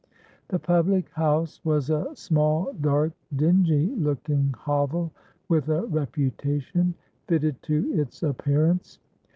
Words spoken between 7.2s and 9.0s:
fitted to its appearance.